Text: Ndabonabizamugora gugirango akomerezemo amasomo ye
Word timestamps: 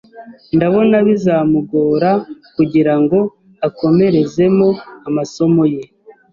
Ndabonabizamugora 0.55 2.11
gugirango 2.55 3.19
akomerezemo 3.67 4.67
amasomo 5.07 5.61
ye 5.73 5.83